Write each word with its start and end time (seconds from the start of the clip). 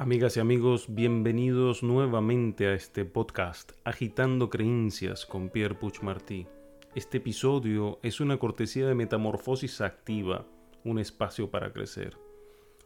Amigas 0.00 0.36
y 0.36 0.40
amigos, 0.40 0.86
bienvenidos 0.94 1.82
nuevamente 1.82 2.68
a 2.68 2.74
este 2.74 3.04
podcast 3.04 3.72
Agitando 3.82 4.48
Creencias 4.48 5.26
con 5.26 5.48
Pierre 5.48 5.74
Puigmartí. 5.74 6.46
Este 6.94 7.16
episodio 7.16 7.98
es 8.04 8.20
una 8.20 8.38
cortesía 8.38 8.86
de 8.86 8.94
Metamorfosis 8.94 9.80
Activa, 9.80 10.46
un 10.84 11.00
espacio 11.00 11.50
para 11.50 11.72
crecer. 11.72 12.16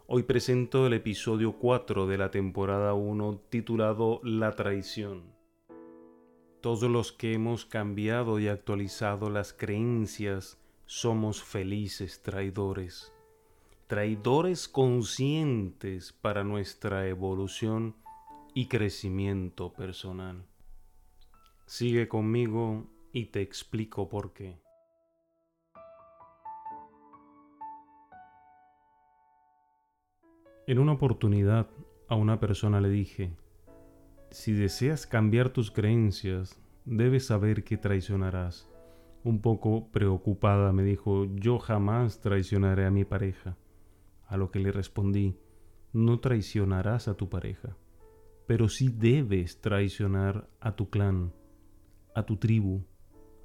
Hoy 0.07 0.23
presento 0.23 0.87
el 0.87 0.95
episodio 0.95 1.59
4 1.59 2.07
de 2.07 2.17
la 2.17 2.31
temporada 2.31 2.95
1 2.95 3.43
titulado 3.51 4.23
La 4.25 4.53
traición. 4.53 5.35
Todos 6.63 6.91
los 6.91 7.13
que 7.13 7.35
hemos 7.35 7.67
cambiado 7.67 8.39
y 8.39 8.49
actualizado 8.49 9.29
las 9.29 9.53
creencias 9.53 10.59
somos 10.87 11.43
felices 11.43 12.23
traidores 12.23 13.13
traidores 13.93 14.69
conscientes 14.69 16.15
para 16.15 16.45
nuestra 16.45 17.09
evolución 17.09 17.95
y 18.55 18.67
crecimiento 18.69 19.75
personal. 19.75 20.47
Sigue 21.67 22.09
conmigo 22.09 22.87
y 23.13 23.27
te 23.27 23.43
explico 23.43 24.09
por 24.09 24.33
qué. 24.33 24.57
En 30.67 30.79
una 30.79 30.93
oportunidad 30.93 31.69
a 32.09 32.15
una 32.15 32.41
persona 32.41 32.81
le 32.81 32.89
dije, 32.89 33.37
si 34.31 34.55
deseas 34.55 35.07
cambiar 35.07 35.51
tus 35.51 35.71
creencias, 35.71 36.59
debes 36.87 37.27
saber 37.27 37.63
que 37.63 37.77
traicionarás. 37.77 38.71
Un 39.23 39.43
poco 39.43 39.91
preocupada 39.93 40.73
me 40.73 40.83
dijo, 40.83 41.27
yo 41.35 41.59
jamás 41.59 42.23
traicionaré 42.23 42.87
a 42.87 42.91
mi 42.91 43.05
pareja. 43.05 43.59
A 44.33 44.39
lo 44.39 44.51
que 44.51 44.61
le 44.61 44.73
respondí, 44.73 45.37
no 45.93 46.19
traicionarás 46.21 47.07
a 47.07 47.19
tu 47.19 47.29
pareja, 47.29 47.77
pero 48.47 48.71
sí 48.71 48.89
debes 48.89 49.61
traicionar 49.61 50.49
a 50.59 50.75
tu 50.75 50.89
clan, 50.89 51.35
a 52.15 52.25
tu 52.25 52.39
tribu, 52.39 52.83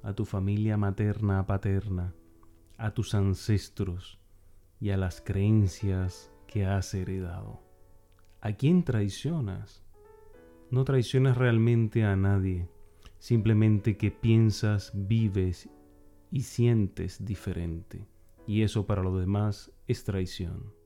a 0.02 0.14
tu 0.14 0.24
familia 0.24 0.78
materna, 0.78 1.46
paterna, 1.46 2.14
a 2.78 2.94
tus 2.94 3.14
ancestros 3.14 4.18
y 4.80 4.88
a 4.88 4.96
las 4.96 5.20
creencias 5.20 6.32
que 6.46 6.64
has 6.64 6.94
heredado. 6.94 7.60
¿A 8.40 8.54
quién 8.54 8.82
traicionas? 8.82 9.84
No 10.70 10.84
traicionas 10.84 11.36
realmente 11.36 12.04
a 12.04 12.16
nadie, 12.16 12.66
simplemente 13.18 13.98
que 13.98 14.10
piensas, 14.10 14.92
vives 14.94 15.68
y 16.30 16.44
sientes 16.44 17.26
diferente, 17.26 18.08
y 18.46 18.62
eso 18.62 18.86
para 18.86 19.02
lo 19.02 19.18
demás 19.18 19.70
es 19.86 20.04
traición. 20.04 20.77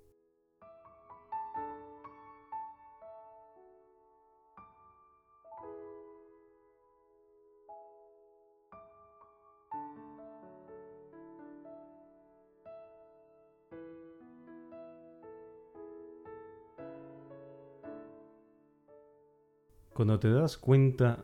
Cuando 19.95 20.19
te 20.19 20.31
das 20.31 20.57
cuenta 20.57 21.23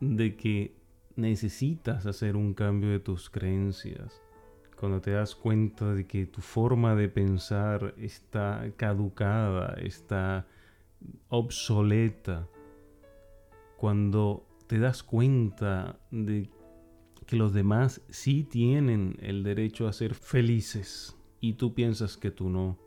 de 0.00 0.36
que 0.36 0.76
necesitas 1.16 2.04
hacer 2.04 2.36
un 2.36 2.52
cambio 2.52 2.90
de 2.90 3.00
tus 3.00 3.30
creencias, 3.30 4.20
cuando 4.78 5.00
te 5.00 5.12
das 5.12 5.34
cuenta 5.34 5.94
de 5.94 6.06
que 6.06 6.26
tu 6.26 6.42
forma 6.42 6.94
de 6.94 7.08
pensar 7.08 7.94
está 7.96 8.70
caducada, 8.76 9.74
está 9.80 10.46
obsoleta, 11.28 12.46
cuando 13.78 14.46
te 14.66 14.78
das 14.78 15.02
cuenta 15.02 15.98
de 16.10 16.50
que 17.26 17.36
los 17.36 17.54
demás 17.54 18.02
sí 18.10 18.44
tienen 18.44 19.16
el 19.22 19.42
derecho 19.42 19.88
a 19.88 19.94
ser 19.94 20.14
felices 20.14 21.16
y 21.40 21.54
tú 21.54 21.72
piensas 21.72 22.18
que 22.18 22.30
tú 22.30 22.50
no, 22.50 22.78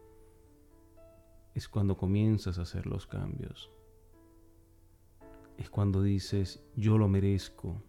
es 1.55 1.67
cuando 1.67 1.97
comienzas 1.97 2.59
a 2.59 2.61
hacer 2.61 2.85
los 2.85 3.07
cambios 3.07 3.71
es 5.59 5.69
cuando 5.69 6.01
dices, 6.01 6.63
yo 6.75 6.97
lo 6.97 7.09
merezco. 7.09 7.83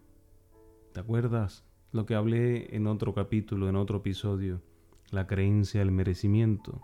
¿Te 0.93 0.99
acuerdas 0.99 1.63
lo 1.93 2.05
que 2.05 2.15
hablé 2.15 2.75
en 2.75 2.85
otro 2.85 3.13
capítulo, 3.13 3.69
en 3.69 3.77
otro 3.77 3.99
episodio? 3.99 4.61
La 5.09 5.25
creencia 5.25 5.79
del 5.79 5.91
merecimiento. 5.91 6.81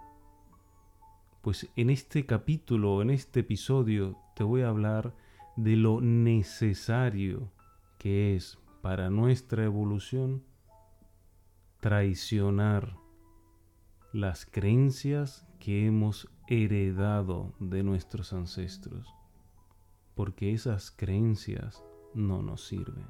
Pues 1.41 1.69
en 1.75 1.89
este 1.89 2.25
capítulo, 2.25 3.01
en 3.01 3.09
este 3.09 3.41
episodio, 3.41 4.17
te 4.33 4.43
voy 4.43 4.61
a 4.61 4.69
hablar 4.69 5.13
de 5.57 5.75
lo 5.75 5.99
necesario 5.99 7.51
que 7.97 8.35
es 8.35 8.57
para 8.81 9.09
nuestra 9.09 9.65
evolución 9.65 10.43
traicionar 11.81 12.95
las 14.13 14.45
creencias 14.45 15.45
que 15.59 15.85
hemos 15.85 16.29
heredado 16.47 17.53
de 17.59 17.83
nuestros 17.83 18.31
ancestros 18.31 19.17
porque 20.17 20.51
esas 20.51 20.89
creencias 20.89 21.85
no 22.15 22.41
nos 22.41 22.65
sirven. 22.65 23.05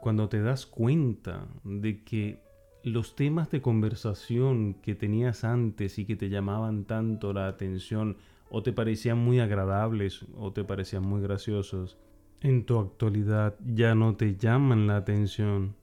Cuando 0.00 0.30
te 0.30 0.40
das 0.40 0.64
cuenta 0.64 1.46
de 1.64 2.02
que 2.02 2.40
los 2.82 3.14
temas 3.14 3.50
de 3.50 3.60
conversación 3.60 4.74
que 4.80 4.94
tenías 4.94 5.44
antes 5.44 5.98
y 5.98 6.06
que 6.06 6.16
te 6.16 6.30
llamaban 6.30 6.86
tanto 6.86 7.34
la 7.34 7.46
atención 7.48 8.16
o 8.50 8.62
te 8.62 8.72
parecían 8.72 9.18
muy 9.18 9.40
agradables 9.40 10.24
o 10.36 10.52
te 10.52 10.64
parecían 10.64 11.02
muy 11.02 11.20
graciosos, 11.20 11.98
en 12.40 12.64
tu 12.64 12.78
actualidad 12.78 13.56
ya 13.64 13.94
no 13.94 14.16
te 14.16 14.36
llaman 14.36 14.86
la 14.86 14.96
atención, 14.96 15.74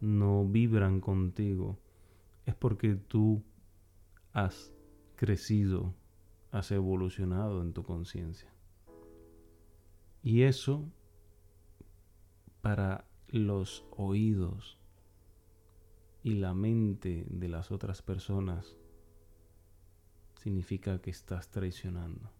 no 0.00 0.44
vibran 0.44 1.00
contigo, 1.00 1.78
es 2.46 2.54
porque 2.54 2.94
tú 2.94 3.42
has 4.32 4.72
crecido, 5.16 5.94
has 6.50 6.70
evolucionado 6.70 7.62
en 7.62 7.72
tu 7.72 7.82
conciencia. 7.82 8.52
Y 10.22 10.42
eso 10.42 10.88
para 12.60 13.06
los 13.28 13.84
oídos 13.90 14.78
y 16.22 16.34
la 16.34 16.54
mente 16.54 17.26
de 17.28 17.48
las 17.48 17.72
otras 17.72 18.02
personas 18.02 18.76
significa 20.42 21.00
que 21.00 21.10
estás 21.10 21.50
traicionando. 21.50 22.30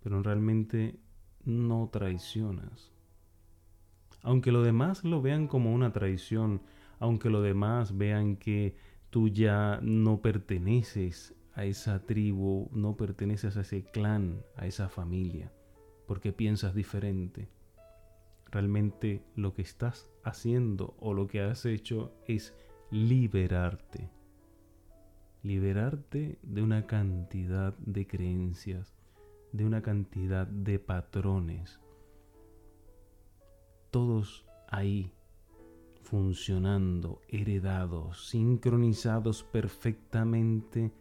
Pero 0.00 0.22
realmente 0.22 1.00
no 1.44 1.88
traicionas. 1.92 2.92
Aunque 4.22 4.52
los 4.52 4.64
demás 4.64 5.02
lo 5.04 5.20
vean 5.20 5.48
como 5.48 5.74
una 5.74 5.92
traición, 5.92 6.62
aunque 7.00 7.28
los 7.28 7.42
demás 7.42 7.96
vean 7.96 8.36
que 8.36 8.76
tú 9.10 9.28
ya 9.28 9.80
no 9.82 10.20
perteneces 10.20 11.34
a 11.54 11.64
esa 11.64 12.06
tribu, 12.06 12.68
no 12.72 12.96
perteneces 12.96 13.56
a 13.56 13.62
ese 13.62 13.82
clan, 13.82 14.44
a 14.56 14.66
esa 14.66 14.88
familia, 14.88 15.52
porque 16.06 16.32
piensas 16.32 16.74
diferente. 16.74 17.48
Realmente 18.46 19.24
lo 19.34 19.54
que 19.54 19.62
estás 19.62 20.08
haciendo 20.22 20.96
o 21.00 21.14
lo 21.14 21.26
que 21.26 21.40
has 21.40 21.66
hecho 21.66 22.14
es 22.26 22.54
liberarte 22.90 24.17
liberarte 25.42 26.38
de 26.42 26.62
una 26.62 26.86
cantidad 26.86 27.76
de 27.78 28.06
creencias, 28.06 28.94
de 29.52 29.64
una 29.64 29.82
cantidad 29.82 30.46
de 30.46 30.78
patrones, 30.78 31.80
todos 33.90 34.44
ahí 34.68 35.12
funcionando, 36.02 37.20
heredados, 37.28 38.28
sincronizados 38.28 39.42
perfectamente 39.42 40.92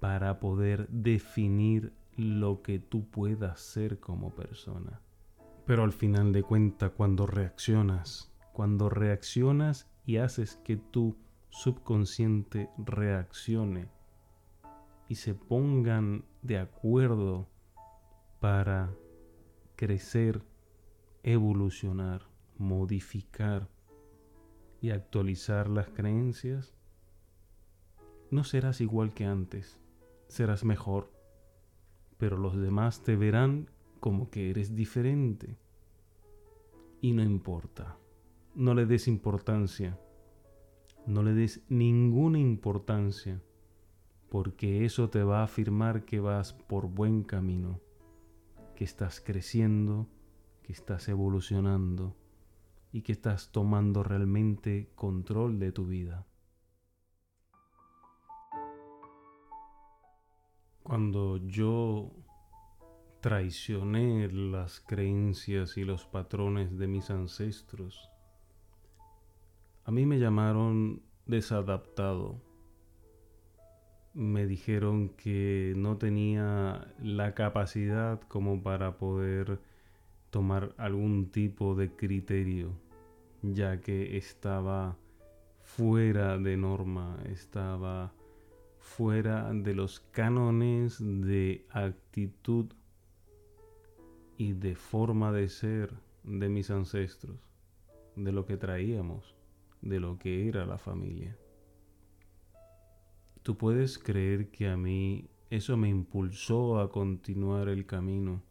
para 0.00 0.40
poder 0.40 0.88
definir 0.88 1.92
lo 2.16 2.62
que 2.62 2.78
tú 2.78 3.08
puedas 3.08 3.60
ser 3.60 3.98
como 3.98 4.34
persona. 4.34 5.00
Pero 5.66 5.84
al 5.84 5.92
final 5.92 6.32
de 6.32 6.42
cuentas, 6.42 6.92
cuando 6.96 7.26
reaccionas, 7.26 8.32
cuando 8.52 8.88
reaccionas 8.88 9.88
y 10.04 10.16
haces 10.16 10.56
que 10.64 10.76
tú 10.76 11.16
subconsciente 11.52 12.70
reaccione 12.78 13.88
y 15.06 15.16
se 15.16 15.34
pongan 15.34 16.24
de 16.40 16.58
acuerdo 16.58 17.46
para 18.40 18.90
crecer, 19.76 20.42
evolucionar, 21.22 22.22
modificar 22.56 23.68
y 24.80 24.90
actualizar 24.90 25.68
las 25.68 25.90
creencias, 25.90 26.74
no 28.30 28.44
serás 28.44 28.80
igual 28.80 29.12
que 29.12 29.26
antes. 29.26 29.78
serás 30.28 30.64
mejor, 30.64 31.12
pero 32.16 32.38
los 32.38 32.56
demás 32.56 33.02
te 33.02 33.16
verán 33.16 33.70
como 34.00 34.30
que 34.30 34.48
eres 34.48 34.74
diferente. 34.74 35.58
Y 37.02 37.12
no 37.12 37.22
importa, 37.22 37.98
no 38.54 38.72
le 38.72 38.86
des 38.86 39.08
importancia, 39.08 39.98
no 41.06 41.22
le 41.22 41.32
des 41.34 41.64
ninguna 41.68 42.38
importancia, 42.38 43.42
porque 44.28 44.84
eso 44.84 45.10
te 45.10 45.22
va 45.22 45.40
a 45.40 45.44
afirmar 45.44 46.04
que 46.04 46.20
vas 46.20 46.52
por 46.52 46.86
buen 46.86 47.22
camino, 47.22 47.80
que 48.76 48.84
estás 48.84 49.20
creciendo, 49.20 50.08
que 50.62 50.72
estás 50.72 51.08
evolucionando 51.08 52.16
y 52.92 53.02
que 53.02 53.12
estás 53.12 53.50
tomando 53.52 54.02
realmente 54.02 54.90
control 54.94 55.58
de 55.58 55.72
tu 55.72 55.86
vida. 55.86 56.26
Cuando 60.82 61.38
yo 61.38 62.12
traicioné 63.20 64.28
las 64.30 64.80
creencias 64.80 65.76
y 65.76 65.84
los 65.84 66.06
patrones 66.06 66.76
de 66.76 66.88
mis 66.88 67.08
ancestros, 67.10 68.11
a 69.84 69.90
mí 69.90 70.06
me 70.06 70.18
llamaron 70.18 71.02
desadaptado. 71.26 72.40
Me 74.14 74.46
dijeron 74.46 75.08
que 75.10 75.72
no 75.76 75.96
tenía 75.96 76.94
la 77.02 77.34
capacidad 77.34 78.20
como 78.28 78.62
para 78.62 78.98
poder 78.98 79.60
tomar 80.30 80.74
algún 80.76 81.30
tipo 81.30 81.74
de 81.74 81.94
criterio, 81.96 82.72
ya 83.42 83.80
que 83.80 84.16
estaba 84.16 84.96
fuera 85.60 86.38
de 86.38 86.56
norma, 86.56 87.18
estaba 87.26 88.12
fuera 88.78 89.52
de 89.52 89.74
los 89.74 90.00
cánones 90.00 90.98
de 91.00 91.66
actitud 91.70 92.66
y 94.36 94.52
de 94.52 94.74
forma 94.74 95.32
de 95.32 95.48
ser 95.48 95.94
de 96.24 96.48
mis 96.48 96.70
ancestros, 96.70 97.36
de 98.16 98.32
lo 98.32 98.44
que 98.44 98.56
traíamos, 98.56 99.34
de 99.82 100.00
lo 100.00 100.18
que 100.18 100.48
era 100.48 100.64
la 100.64 100.78
familia. 100.78 101.36
Tú 103.42 103.58
puedes 103.58 103.98
creer 103.98 104.50
que 104.50 104.68
a 104.68 104.76
mí 104.76 105.28
eso 105.50 105.76
me 105.76 105.88
impulsó 105.88 106.80
a 106.80 106.90
continuar 106.90 107.68
el 107.68 107.84
camino, 107.84 108.42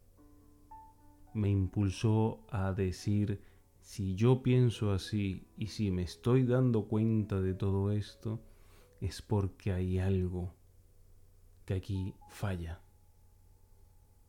me 1.34 1.48
impulsó 1.48 2.46
a 2.50 2.72
decir, 2.72 3.40
si 3.80 4.14
yo 4.14 4.42
pienso 4.42 4.92
así 4.92 5.48
y 5.56 5.68
si 5.68 5.90
me 5.90 6.02
estoy 6.02 6.44
dando 6.44 6.86
cuenta 6.86 7.40
de 7.40 7.54
todo 7.54 7.90
esto, 7.90 8.40
es 9.00 9.22
porque 9.22 9.72
hay 9.72 9.98
algo 9.98 10.54
que 11.64 11.74
aquí 11.74 12.14
falla. 12.28 12.80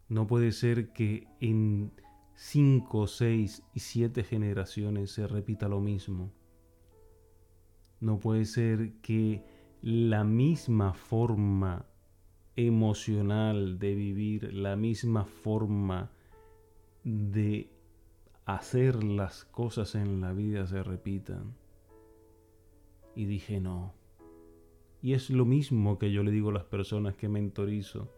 No 0.10 0.26
puede 0.26 0.52
ser 0.52 0.94
que 0.94 1.28
en 1.40 1.92
cinco, 2.36 3.08
seis 3.08 3.64
y 3.74 3.80
siete 3.82 4.24
generaciones 4.24 5.12
se 5.12 5.28
repita 5.28 5.68
lo 5.68 5.80
mismo. 5.80 6.32
No 8.04 8.20
puede 8.20 8.44
ser 8.44 8.96
que 9.02 9.42
la 9.82 10.26
misma 10.26 10.94
forma 10.94 11.86
emocional 12.58 13.80
de 13.80 13.96
vivir, 13.96 14.54
la 14.54 14.76
misma 14.76 15.24
forma 15.24 16.12
de 17.06 17.70
hacer 18.44 19.06
las 19.06 19.46
cosas 19.46 19.96
en 19.96 20.20
la 20.20 20.34
vida 20.34 20.68
se 20.68 20.84
repitan. 20.84 21.56
Y 23.16 23.24
dije 23.24 23.62
no. 23.62 23.94
Y 25.02 25.14
es 25.14 25.30
lo 25.30 25.46
mismo 25.46 25.98
que 25.98 26.12
yo 26.12 26.24
le 26.24 26.32
digo 26.32 26.50
a 26.50 26.56
las 26.56 26.66
personas 26.66 27.16
que 27.16 27.30
mentorizo. 27.30 28.12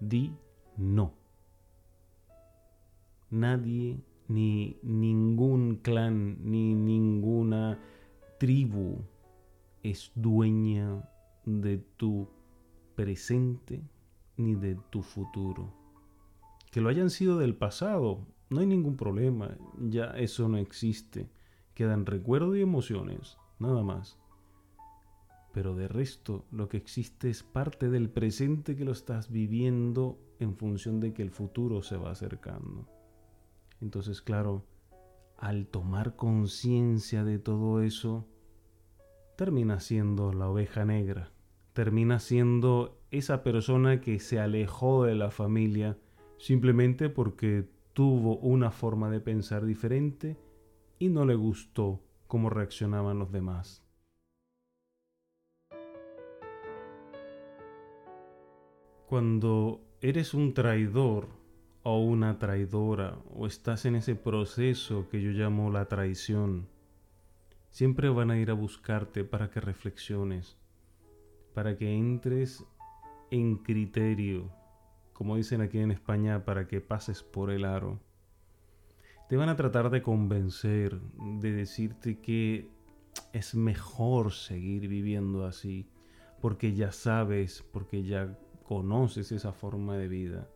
Di 0.00 0.34
no. 0.76 1.14
Nadie, 3.30 4.02
ni 4.28 4.76
ningún 4.82 5.76
clan, 5.76 6.36
ni 6.42 6.74
ninguna 6.74 7.78
tribu 8.40 9.04
es 9.82 10.12
dueña 10.14 11.06
de 11.44 11.76
tu 11.76 12.26
presente 12.96 13.82
ni 14.38 14.54
de 14.54 14.78
tu 14.88 15.02
futuro. 15.02 15.74
Que 16.70 16.80
lo 16.80 16.88
hayan 16.88 17.10
sido 17.10 17.36
del 17.36 17.54
pasado, 17.54 18.26
no 18.48 18.60
hay 18.60 18.66
ningún 18.66 18.96
problema, 18.96 19.58
ya 19.78 20.06
eso 20.16 20.48
no 20.48 20.56
existe. 20.56 21.28
Quedan 21.74 22.06
recuerdos 22.06 22.56
y 22.56 22.62
emociones, 22.62 23.36
nada 23.58 23.82
más. 23.82 24.18
Pero 25.52 25.74
de 25.74 25.86
resto, 25.86 26.46
lo 26.50 26.70
que 26.70 26.78
existe 26.78 27.28
es 27.28 27.42
parte 27.42 27.90
del 27.90 28.08
presente 28.08 28.74
que 28.74 28.86
lo 28.86 28.92
estás 28.92 29.30
viviendo 29.30 30.18
en 30.38 30.56
función 30.56 30.98
de 30.98 31.12
que 31.12 31.20
el 31.20 31.30
futuro 31.30 31.82
se 31.82 31.98
va 31.98 32.12
acercando. 32.12 32.88
Entonces, 33.82 34.22
claro, 34.22 34.64
al 35.40 35.66
tomar 35.66 36.16
conciencia 36.16 37.24
de 37.24 37.38
todo 37.38 37.82
eso, 37.82 38.28
termina 39.36 39.80
siendo 39.80 40.34
la 40.34 40.48
oveja 40.48 40.84
negra, 40.84 41.32
termina 41.72 42.18
siendo 42.18 43.00
esa 43.10 43.42
persona 43.42 44.02
que 44.02 44.20
se 44.20 44.38
alejó 44.38 45.04
de 45.04 45.14
la 45.14 45.30
familia 45.30 45.98
simplemente 46.36 47.08
porque 47.08 47.68
tuvo 47.94 48.36
una 48.38 48.70
forma 48.70 49.10
de 49.10 49.20
pensar 49.20 49.64
diferente 49.64 50.36
y 50.98 51.08
no 51.08 51.24
le 51.24 51.34
gustó 51.34 52.02
cómo 52.26 52.50
reaccionaban 52.50 53.18
los 53.18 53.32
demás. 53.32 53.82
Cuando 59.06 59.80
eres 60.02 60.34
un 60.34 60.54
traidor 60.54 61.39
o 61.82 61.98
una 61.98 62.38
traidora 62.38 63.18
o 63.34 63.46
estás 63.46 63.86
en 63.86 63.96
ese 63.96 64.14
proceso 64.14 65.08
que 65.08 65.22
yo 65.22 65.30
llamo 65.30 65.70
la 65.70 65.86
traición, 65.86 66.68
siempre 67.70 68.08
van 68.08 68.30
a 68.30 68.38
ir 68.38 68.50
a 68.50 68.54
buscarte 68.54 69.24
para 69.24 69.50
que 69.50 69.60
reflexiones, 69.60 70.58
para 71.54 71.76
que 71.76 71.92
entres 71.92 72.64
en 73.30 73.56
criterio, 73.56 74.50
como 75.12 75.36
dicen 75.36 75.60
aquí 75.60 75.78
en 75.78 75.90
España, 75.90 76.44
para 76.44 76.66
que 76.66 76.80
pases 76.80 77.22
por 77.22 77.50
el 77.50 77.64
aro. 77.64 78.00
Te 79.28 79.36
van 79.36 79.48
a 79.48 79.56
tratar 79.56 79.90
de 79.90 80.02
convencer, 80.02 81.00
de 81.40 81.52
decirte 81.52 82.20
que 82.20 82.68
es 83.32 83.54
mejor 83.54 84.32
seguir 84.32 84.88
viviendo 84.88 85.46
así, 85.46 85.88
porque 86.40 86.74
ya 86.74 86.90
sabes, 86.90 87.62
porque 87.72 88.02
ya 88.02 88.36
conoces 88.64 89.30
esa 89.30 89.52
forma 89.52 89.96
de 89.96 90.08
vida. 90.08 90.48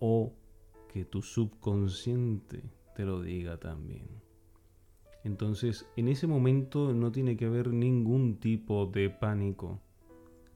O 0.00 0.32
que 0.88 1.04
tu 1.04 1.22
subconsciente 1.22 2.62
te 2.94 3.04
lo 3.04 3.20
diga 3.20 3.58
también. 3.58 4.08
Entonces, 5.24 5.86
en 5.96 6.08
ese 6.08 6.26
momento 6.26 6.94
no 6.94 7.12
tiene 7.12 7.36
que 7.36 7.46
haber 7.46 7.72
ningún 7.72 8.38
tipo 8.38 8.86
de 8.86 9.10
pánico, 9.10 9.80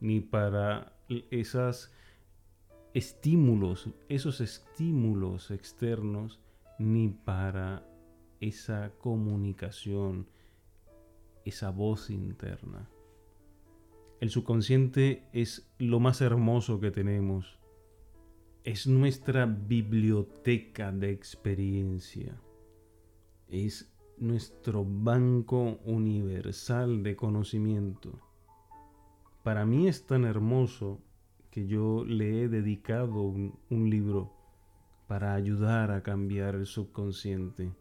ni 0.00 0.20
para 0.20 0.92
esas 1.30 1.92
estímulos, 2.94 3.90
esos 4.08 4.40
estímulos 4.40 5.50
externos, 5.50 6.40
ni 6.78 7.08
para 7.08 7.86
esa 8.40 8.92
comunicación, 8.98 10.26
esa 11.44 11.70
voz 11.70 12.10
interna. 12.10 12.88
El 14.20 14.30
subconsciente 14.30 15.24
es 15.32 15.70
lo 15.78 16.00
más 16.00 16.20
hermoso 16.20 16.80
que 16.80 16.90
tenemos. 16.90 17.59
Es 18.62 18.86
nuestra 18.86 19.46
biblioteca 19.46 20.92
de 20.92 21.10
experiencia. 21.10 22.38
Es 23.48 23.90
nuestro 24.18 24.84
banco 24.84 25.78
universal 25.86 27.02
de 27.02 27.16
conocimiento. 27.16 28.20
Para 29.42 29.64
mí 29.64 29.88
es 29.88 30.06
tan 30.06 30.26
hermoso 30.26 31.00
que 31.50 31.66
yo 31.66 32.04
le 32.04 32.42
he 32.42 32.48
dedicado 32.48 33.22
un, 33.22 33.90
libro 33.90 34.30
para 35.06 35.32
ayudar 35.32 35.90
a 35.90 36.02
cambiar 36.02 36.54
el 36.54 36.66
subconsciente 36.66 37.72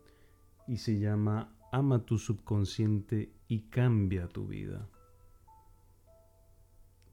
y 0.66 0.78
se 0.78 0.98
llama 0.98 1.54
Ama 1.74 2.06
tu 2.06 2.18
subconsciente 2.18 3.34
y 3.50 3.64
cambia 3.64 4.30
tu 4.30 4.48
vida. 4.48 4.88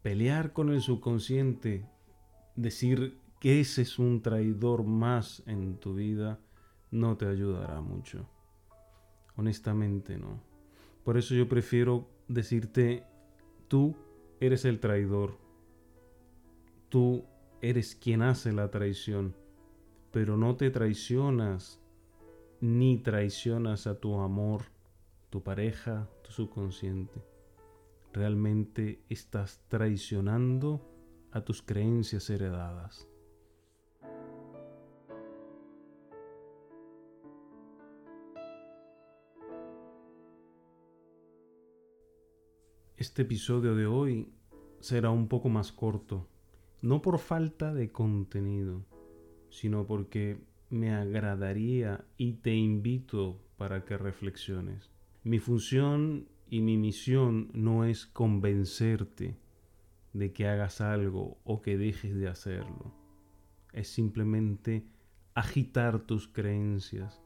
Pelear 0.02 0.52
con 0.52 0.70
el 0.70 0.80
subconsciente, 0.80 1.84
decir 2.54 3.25
ese 3.50 3.82
es 3.82 3.98
un 3.98 4.22
traidor 4.22 4.84
más 4.84 5.42
en 5.46 5.76
tu 5.78 5.94
vida, 5.94 6.40
no 6.90 7.16
te 7.16 7.26
ayudará 7.26 7.80
mucho. 7.80 8.28
Honestamente 9.36 10.18
no. 10.18 10.40
Por 11.04 11.16
eso 11.18 11.34
yo 11.34 11.48
prefiero 11.48 12.08
decirte, 12.28 13.04
tú 13.68 13.94
eres 14.40 14.64
el 14.64 14.80
traidor 14.80 15.46
Tú 16.88 17.24
eres 17.60 17.96
quien 17.96 18.22
hace 18.22 18.52
la 18.52 18.70
traición, 18.70 19.34
pero 20.12 20.36
no 20.36 20.56
te 20.56 20.70
traicionas 20.70 21.80
ni 22.60 22.98
traicionas 22.98 23.86
a 23.86 23.98
tu 23.98 24.20
amor, 24.20 24.62
tu 25.30 25.42
pareja, 25.42 26.08
tu 26.22 26.30
subconsciente. 26.30 27.22
realmente 28.12 29.02
estás 29.10 29.60
traicionando 29.68 30.80
a 31.32 31.42
tus 31.42 31.60
creencias 31.60 32.30
heredadas. 32.30 33.06
Este 42.98 43.22
episodio 43.22 43.74
de 43.74 43.86
hoy 43.86 44.32
será 44.80 45.10
un 45.10 45.28
poco 45.28 45.50
más 45.50 45.70
corto, 45.70 46.30
no 46.80 47.02
por 47.02 47.18
falta 47.18 47.74
de 47.74 47.92
contenido, 47.92 48.86
sino 49.50 49.86
porque 49.86 50.40
me 50.70 50.94
agradaría 50.94 52.06
y 52.16 52.34
te 52.34 52.54
invito 52.54 53.38
para 53.58 53.84
que 53.84 53.98
reflexiones. 53.98 54.90
Mi 55.24 55.40
función 55.40 56.26
y 56.48 56.62
mi 56.62 56.78
misión 56.78 57.50
no 57.52 57.84
es 57.84 58.06
convencerte 58.06 59.36
de 60.14 60.32
que 60.32 60.48
hagas 60.48 60.80
algo 60.80 61.36
o 61.44 61.60
que 61.60 61.76
dejes 61.76 62.16
de 62.16 62.28
hacerlo. 62.28 62.94
Es 63.74 63.88
simplemente 63.88 64.86
agitar 65.34 66.00
tus 66.06 66.28
creencias 66.28 67.20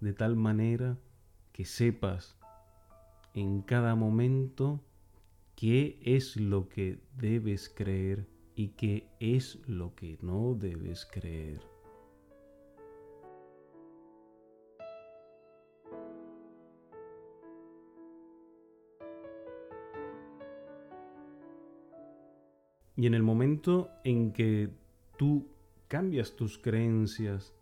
de 0.00 0.12
tal 0.12 0.36
manera 0.36 1.00
que 1.50 1.64
sepas 1.64 2.38
en 3.34 3.62
cada 3.62 3.96
momento 3.96 4.84
qué 5.60 6.00
es 6.00 6.38
lo 6.38 6.70
que 6.70 7.00
debes 7.18 7.68
creer 7.68 8.26
y 8.54 8.68
qué 8.68 9.10
es 9.20 9.58
lo 9.68 9.94
que 9.94 10.16
no 10.22 10.54
debes 10.54 11.04
creer. 11.04 11.60
Y 22.96 23.06
en 23.06 23.12
el 23.12 23.22
momento 23.22 23.90
en 24.02 24.32
que 24.32 24.70
tú 25.18 25.46
cambias 25.88 26.36
tus 26.36 26.56
creencias, 26.56 27.52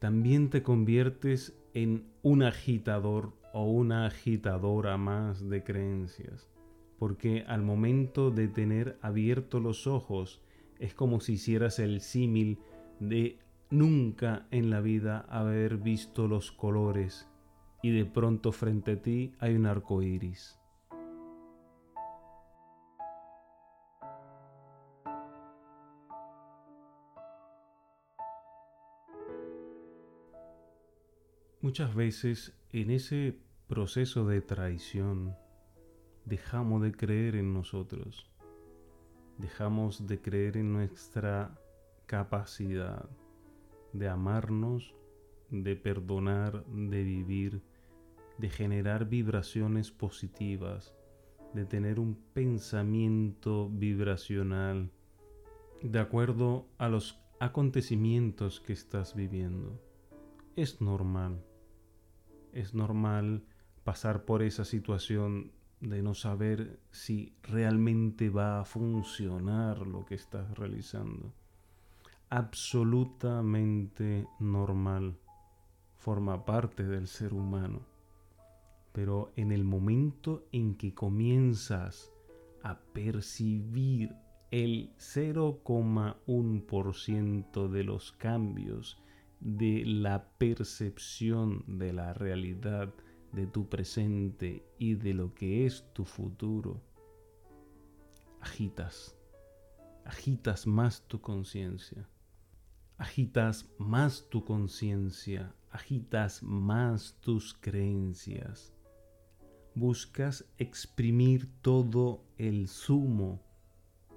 también 0.00 0.50
te 0.50 0.64
conviertes 0.64 1.56
en 1.72 2.10
un 2.22 2.42
agitador 2.42 3.32
o 3.52 3.70
una 3.70 4.06
agitadora 4.06 4.96
más 4.96 5.48
de 5.48 5.62
creencias. 5.62 6.50
Porque 6.98 7.44
al 7.46 7.62
momento 7.62 8.30
de 8.30 8.48
tener 8.48 8.98
abiertos 9.02 9.62
los 9.62 9.86
ojos, 9.86 10.40
es 10.78 10.94
como 10.94 11.20
si 11.20 11.34
hicieras 11.34 11.78
el 11.78 12.00
símil 12.00 12.58
de 13.00 13.38
nunca 13.70 14.46
en 14.50 14.70
la 14.70 14.80
vida 14.80 15.26
haber 15.28 15.78
visto 15.78 16.28
los 16.28 16.52
colores 16.52 17.28
y 17.82 17.90
de 17.90 18.06
pronto 18.06 18.52
frente 18.52 18.92
a 18.92 19.02
ti 19.02 19.34
hay 19.40 19.54
un 19.54 19.66
arco 19.66 20.02
iris. 20.02 20.58
Muchas 31.60 31.94
veces 31.94 32.58
en 32.72 32.90
ese 32.90 33.38
proceso 33.68 34.26
de 34.26 34.42
traición 34.42 35.36
dejamos 36.24 36.82
de 36.82 36.92
creer 36.92 37.36
en 37.36 37.52
nosotros, 37.52 38.30
dejamos 39.38 40.06
de 40.06 40.20
creer 40.20 40.56
en 40.56 40.72
nuestra 40.72 41.58
capacidad 42.06 43.08
de 43.92 44.08
amarnos, 44.08 44.94
de 45.50 45.76
perdonar, 45.76 46.64
de 46.66 47.02
vivir, 47.02 47.62
de 48.38 48.50
generar 48.50 49.08
vibraciones 49.08 49.90
positivas, 49.90 50.94
de 51.52 51.64
tener 51.64 52.00
un 52.00 52.16
pensamiento 52.32 53.68
vibracional 53.70 54.90
de 55.82 55.98
acuerdo 55.98 56.66
a 56.78 56.88
los 56.88 57.20
acontecimientos 57.38 58.60
que 58.60 58.72
estás 58.72 59.14
viviendo. 59.14 59.80
Es 60.56 60.80
normal 60.80 61.42
es 62.54 62.72
normal 62.72 63.42
pasar 63.82 64.24
por 64.24 64.42
esa 64.42 64.64
situación 64.64 65.52
de 65.88 66.02
no 66.02 66.14
saber 66.14 66.78
si 66.90 67.34
realmente 67.42 68.28
va 68.30 68.60
a 68.60 68.64
funcionar 68.64 69.86
lo 69.86 70.04
que 70.04 70.14
estás 70.14 70.56
realizando. 70.56 71.32
Absolutamente 72.30 74.26
normal. 74.40 75.18
Forma 75.98 76.44
parte 76.44 76.84
del 76.84 77.06
ser 77.06 77.34
humano. 77.34 77.82
Pero 78.92 79.32
en 79.36 79.52
el 79.52 79.64
momento 79.64 80.46
en 80.52 80.74
que 80.74 80.94
comienzas 80.94 82.10
a 82.62 82.78
percibir 82.78 84.14
el 84.50 84.94
0,1% 84.96 87.68
de 87.68 87.84
los 87.84 88.12
cambios 88.12 88.98
de 89.40 89.84
la 89.84 90.30
percepción 90.38 91.62
de 91.66 91.92
la 91.92 92.14
realidad 92.14 92.94
de 93.34 93.46
tu 93.46 93.68
presente 93.68 94.64
y 94.78 94.94
de 94.94 95.14
lo 95.14 95.34
que 95.34 95.66
es 95.66 95.84
tu 95.92 96.04
futuro, 96.04 96.80
agitas, 98.40 99.16
agitas 100.04 100.66
más 100.66 101.02
tu 101.08 101.20
conciencia, 101.20 102.08
agitas 102.96 103.68
más 103.78 104.28
tu 104.30 104.44
conciencia, 104.44 105.54
agitas 105.70 106.42
más 106.42 107.18
tus 107.20 107.54
creencias, 107.54 108.72
buscas 109.74 110.44
exprimir 110.58 111.50
todo 111.60 112.24
el 112.38 112.68
zumo 112.68 113.42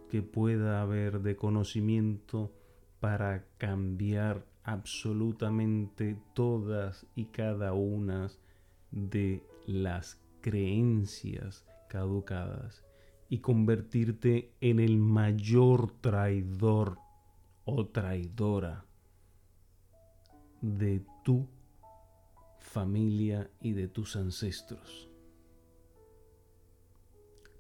que 0.10 0.22
pueda 0.22 0.82
haber 0.82 1.22
de 1.22 1.36
conocimiento 1.36 2.54
para 3.00 3.46
cambiar 3.58 4.46
absolutamente 4.64 6.22
todas 6.34 7.06
y 7.16 7.26
cada 7.26 7.74
una 7.74 8.30
de 8.92 9.44
las 9.66 10.22
creencias 10.42 11.66
caducadas 11.90 12.84
y 13.30 13.40
convertirte 13.40 14.54
en 14.62 14.80
el 14.80 14.98
mayor 14.98 15.92
traidor 16.02 16.98
o 17.66 17.88
traidora 17.88 18.86
de 20.62 21.06
tu 21.24 21.48
familia 22.60 23.50
y 23.62 23.74
de 23.74 23.88
tus 23.88 24.16
ancestros. 24.16 25.10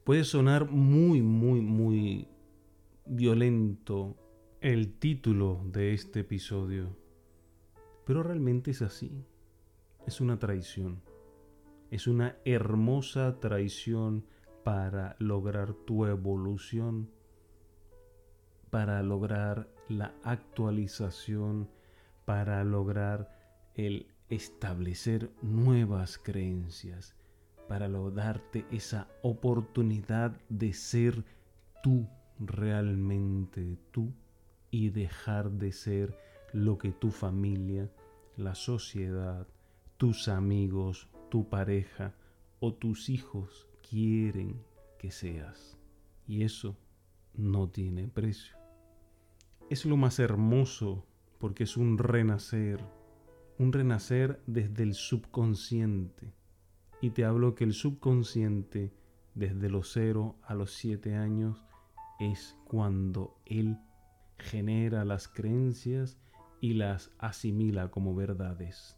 Puede 0.04 0.24
sonar 0.24 0.70
muy, 0.70 1.22
muy, 1.22 1.60
muy 1.60 2.30
violento 3.06 4.16
el 4.62 4.94
título 4.94 5.62
de 5.66 5.94
este 5.94 6.22
episodio, 6.22 6.96
pero 8.06 8.24
realmente 8.24 8.72
es 8.72 8.82
así. 8.82 9.26
Es 10.06 10.22
una 10.22 10.40
traición. 10.40 11.02
Es 11.90 12.08
una 12.08 12.36
hermosa 12.44 13.40
traición 13.40 14.26
para 14.64 15.16
lograr 15.20 15.74
tu 15.74 16.06
evolución, 16.06 17.10
para 18.70 19.02
lograr 19.02 19.70
la 19.88 20.14
actualización, 20.24 21.70
para 22.26 22.64
lograr 22.66 23.34
el 23.76 24.08
establecer 24.30 25.32
nuevas 25.42 26.18
creencias, 26.18 27.16
para 27.70 27.88
darte 27.88 28.66
esa 28.72 29.08
oportunidad 29.22 30.38
de 30.50 30.74
ser 30.74 31.24
tú, 31.82 32.08
realmente 32.40 33.78
tú 33.92 34.12
y 34.72 34.90
dejar 34.90 35.52
de 35.52 35.72
ser 35.72 36.18
lo 36.52 36.78
que 36.78 36.92
tu 36.92 37.12
familia, 37.12 37.90
la 38.36 38.56
sociedad, 38.56 39.48
tus 39.98 40.28
amigos, 40.28 41.08
tu 41.30 41.50
pareja 41.50 42.14
o 42.60 42.74
tus 42.74 43.10
hijos 43.10 43.68
quieren 43.90 44.62
que 44.98 45.12
seas. 45.12 45.78
Y 46.28 46.44
eso 46.44 46.78
no 47.34 47.70
tiene 47.70 48.08
precio. 48.08 48.58
Es 49.70 49.86
lo 49.86 49.98
más 49.98 50.20
hermoso 50.20 51.06
porque 51.40 51.64
es 51.64 51.78
un 51.78 51.98
renacer, 51.98 52.80
un 53.60 53.74
renacer 53.74 54.42
desde 54.48 54.84
el 54.84 54.94
subconsciente. 54.94 56.34
Y 57.02 57.12
te 57.12 57.26
hablo 57.26 57.54
que 57.54 57.64
el 57.64 57.74
subconsciente, 57.74 58.92
desde 59.36 59.70
los 59.70 59.92
0 59.92 60.36
a 60.42 60.56
los 60.56 60.74
7 60.74 61.16
años, 61.16 61.64
es 62.20 62.58
cuando 62.66 63.40
él 63.46 63.78
genera 64.40 65.06
las 65.06 65.28
creencias 65.28 66.18
y 66.60 66.74
las 66.74 67.12
asimila 67.20 67.92
como 67.92 68.16
verdades. 68.16 68.97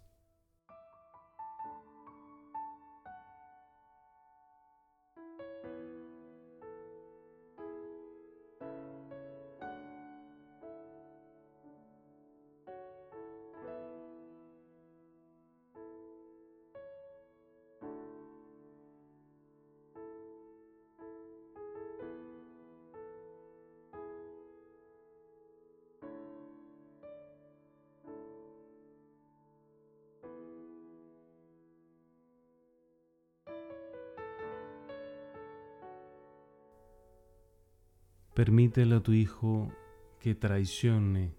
Permítele 38.39 38.95
a 38.95 39.03
tu 39.03 39.11
hijo 39.11 39.69
que 40.17 40.33
traicione 40.33 41.33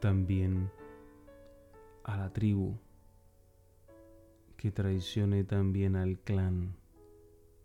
también 0.00 0.70
a 2.02 2.16
la 2.16 2.32
tribu, 2.32 2.78
que 4.56 4.70
traicione 4.70 5.44
también 5.44 5.96
al 5.96 6.18
clan 6.18 6.74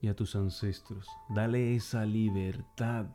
y 0.02 0.10
a 0.10 0.14
tus 0.14 0.36
ancestros. 0.36 1.08
Dale 1.30 1.74
esa 1.74 2.06
libertad 2.06 3.06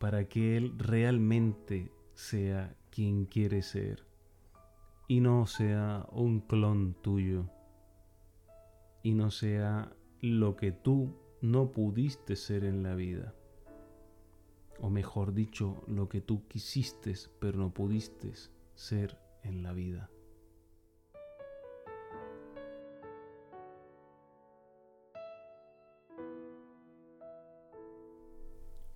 para 0.00 0.24
que 0.24 0.56
Él 0.56 0.76
realmente 0.76 1.92
sea 2.14 2.74
quien 2.90 3.26
quiere 3.26 3.62
ser 3.62 4.04
y 5.06 5.20
no 5.20 5.46
sea 5.46 6.08
un 6.10 6.40
clon 6.40 6.94
tuyo 7.02 7.48
y 9.04 9.14
no 9.14 9.30
sea 9.30 9.92
lo 10.20 10.56
que 10.56 10.72
tú 10.72 11.14
no 11.40 11.70
pudiste 11.70 12.34
ser 12.34 12.64
en 12.64 12.82
la 12.82 12.96
vida. 12.96 13.32
O 14.80 14.90
mejor 14.90 15.34
dicho, 15.34 15.82
lo 15.88 16.08
que 16.08 16.20
tú 16.20 16.46
quisiste 16.46 17.14
pero 17.40 17.58
no 17.58 17.72
pudiste 17.72 18.32
ser 18.74 19.18
en 19.42 19.62
la 19.62 19.72
vida. 19.72 20.10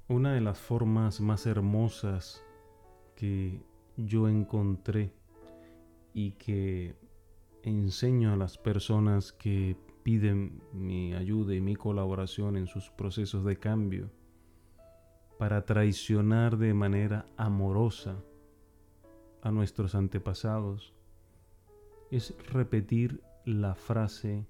Una 0.09 0.35
de 0.35 0.41
las 0.41 0.59
formas 0.59 1.21
más 1.21 1.47
hermosas 1.47 2.45
que 3.17 3.62
yo 3.97 4.29
encontré 4.29 5.15
y 6.12 6.33
que 6.33 6.97
enseño 7.62 8.33
a 8.33 8.37
las 8.37 8.59
personas 8.59 9.33
que 9.33 9.77
piden 10.03 10.62
mi 10.73 11.15
ayuda 11.15 11.55
y 11.55 11.61
mi 11.61 11.77
colaboración 11.77 12.57
en 12.57 12.67
sus 12.67 12.91
procesos 12.91 13.45
de 13.45 13.57
cambio 13.57 14.11
para 15.39 15.65
traicionar 15.65 16.57
de 16.57 16.75
manera 16.75 17.27
amorosa 17.37 18.17
a 19.43 19.51
nuestros 19.51 19.95
antepasados 19.95 20.95
es 22.11 22.35
repetir 22.53 23.23
la 23.45 23.75
frase 23.75 24.47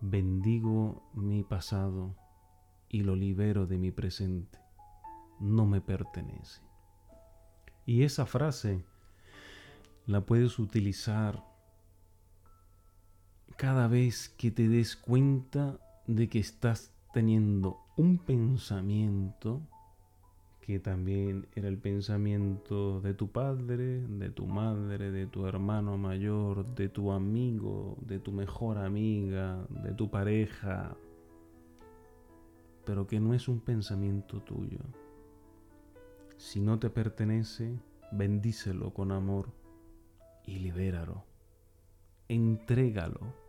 bendigo 0.00 1.02
mi 1.14 1.42
pasado 1.42 2.14
y 2.88 3.00
lo 3.00 3.16
libero 3.16 3.66
de 3.66 3.78
mi 3.78 3.90
presente. 3.90 4.58
No 5.40 5.66
me 5.66 5.80
pertenece. 5.80 6.62
Y 7.84 8.02
esa 8.02 8.26
frase 8.26 8.84
la 10.06 10.24
puedes 10.24 10.58
utilizar 10.58 11.44
cada 13.56 13.88
vez 13.88 14.28
que 14.28 14.50
te 14.50 14.68
des 14.68 14.96
cuenta 14.96 15.78
de 16.06 16.28
que 16.28 16.38
estás 16.38 16.92
teniendo 17.12 17.85
un 17.96 18.18
pensamiento 18.18 19.62
que 20.60 20.80
también 20.80 21.46
era 21.54 21.68
el 21.68 21.78
pensamiento 21.78 23.00
de 23.00 23.14
tu 23.14 23.30
padre, 23.30 24.00
de 24.00 24.30
tu 24.30 24.46
madre, 24.46 25.10
de 25.12 25.26
tu 25.26 25.46
hermano 25.46 25.96
mayor, 25.96 26.74
de 26.74 26.88
tu 26.88 27.12
amigo, 27.12 27.96
de 28.00 28.18
tu 28.18 28.32
mejor 28.32 28.78
amiga, 28.78 29.64
de 29.70 29.92
tu 29.92 30.10
pareja, 30.10 30.96
pero 32.84 33.06
que 33.06 33.20
no 33.20 33.32
es 33.32 33.48
un 33.48 33.60
pensamiento 33.60 34.40
tuyo. 34.42 34.80
Si 36.36 36.60
no 36.60 36.78
te 36.78 36.90
pertenece, 36.90 37.78
bendícelo 38.12 38.92
con 38.92 39.12
amor 39.12 39.52
y 40.44 40.58
libéralo. 40.58 41.24
Entrégalo. 42.28 43.45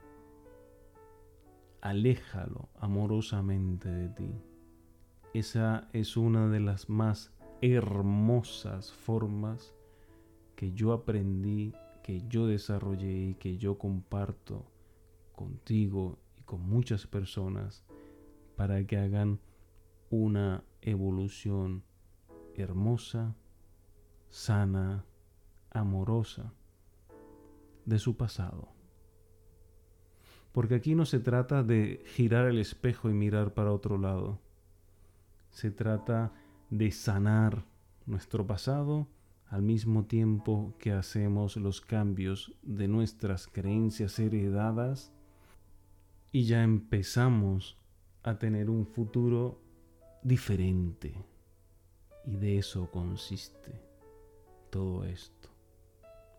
Aléjalo 1.87 2.67
amorosamente 2.81 3.87
de 3.87 4.09
ti. 4.09 4.29
Esa 5.33 5.87
es 5.93 6.17
una 6.17 6.49
de 6.49 6.59
las 6.59 6.89
más 6.89 7.31
hermosas 7.61 8.91
formas 8.91 9.73
que 10.57 10.73
yo 10.73 10.91
aprendí, 10.91 11.73
que 12.03 12.27
yo 12.27 12.45
desarrollé 12.45 13.29
y 13.29 13.35
que 13.35 13.57
yo 13.57 13.77
comparto 13.77 14.69
contigo 15.31 16.19
y 16.37 16.43
con 16.43 16.59
muchas 16.67 17.07
personas 17.07 17.85
para 18.57 18.85
que 18.85 18.97
hagan 18.97 19.39
una 20.09 20.65
evolución 20.81 21.85
hermosa, 22.53 23.33
sana, 24.27 25.05
amorosa 25.69 26.51
de 27.85 27.97
su 27.97 28.17
pasado. 28.17 28.76
Porque 30.57 30.73
aquí 30.73 30.95
no 30.95 31.05
se 31.05 31.19
trata 31.19 31.61
de 31.61 32.01
girar 32.15 32.47
el 32.47 32.57
espejo 32.57 33.11
y 33.11 33.13
mirar 33.13 33.53
para 33.53 33.71
otro 33.71 33.99
lado. 33.99 34.39
Se 35.51 35.69
trata 35.69 36.33
de 36.71 36.89
sanar 36.91 37.63
nuestro 38.07 38.47
pasado 38.47 39.07
al 39.49 39.61
mismo 39.61 40.05
tiempo 40.05 40.73
que 40.79 40.93
hacemos 40.93 41.57
los 41.57 41.79
cambios 41.79 42.55
de 42.63 42.87
nuestras 42.87 43.45
creencias 43.45 44.17
heredadas 44.17 45.13
y 46.31 46.45
ya 46.45 46.63
empezamos 46.63 47.77
a 48.23 48.39
tener 48.39 48.71
un 48.71 48.87
futuro 48.87 49.61
diferente. 50.23 51.23
Y 52.25 52.35
de 52.35 52.57
eso 52.57 52.89
consiste 52.89 53.79
todo 54.71 55.03
esto, 55.03 55.49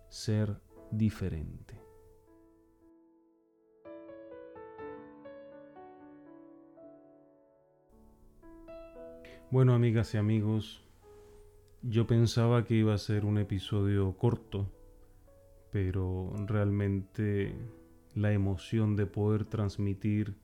ser 0.09 0.57
diferente. 0.91 1.78
Bueno, 9.51 9.75
amigas 9.75 10.13
y 10.13 10.19
amigos, 10.19 10.85
yo 11.81 12.07
pensaba 12.07 12.67
que 12.67 12.75
iba 12.75 12.93
a 12.93 12.99
ser 12.99 13.25
un 13.25 13.39
episodio 13.39 14.15
corto, 14.19 14.71
pero 15.73 16.35
realmente 16.47 17.55
la 18.15 18.31
emoción 18.35 18.95
de 18.95 19.07
poder 19.07 19.47
transmitir 19.47 20.35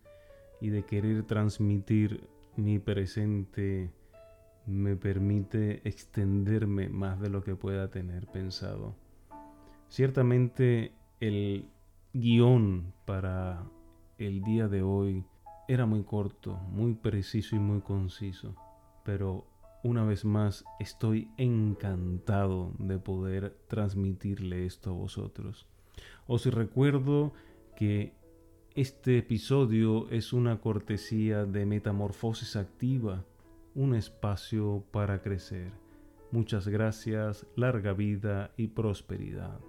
y 0.59 0.71
de 0.71 0.87
querer 0.87 1.23
transmitir 1.25 2.27
mi 2.57 2.79
presente 2.79 3.93
me 4.64 4.97
permite 4.97 5.87
extenderme 5.87 6.88
más 6.88 7.21
de 7.21 7.29
lo 7.29 7.45
que 7.45 7.57
pueda 7.57 7.90
tener 7.90 8.27
pensado. 8.29 8.95
Ciertamente 9.88 10.95
el 11.21 11.69
guion 12.14 12.95
para 13.05 13.67
el 14.17 14.43
día 14.43 14.67
de 14.67 14.83
hoy 14.83 15.27
era 15.69 15.85
muy 15.85 16.05
corto, 16.05 16.55
muy 16.71 16.95
preciso 16.95 17.55
y 17.55 17.59
muy 17.59 17.83
conciso, 17.83 18.57
pero 19.05 19.47
una 19.83 20.05
vez 20.05 20.25
más 20.25 20.64
estoy 20.81 21.29
encantado 21.37 22.73
de 22.79 22.99
poder 22.99 23.57
transmitirle 23.69 24.67
esto 24.67 24.90
a 24.90 24.95
vosotros. 24.95 25.67
Os 26.27 26.47
recuerdo 26.47 27.33
que 27.77 28.14
este 28.75 29.19
episodio 29.19 30.09
es 30.11 30.33
una 30.33 30.61
cortesía 30.61 31.45
de 31.45 31.67
Metamorfosis 31.67 32.57
Activa, 32.57 33.25
un 33.75 33.95
espacio 33.95 34.85
para 34.90 35.23
crecer. 35.23 35.71
Muchas 36.33 36.67
gracias, 36.67 37.47
larga 37.55 37.93
vida 37.93 38.53
y 38.57 38.69
prosperidad. 38.69 39.61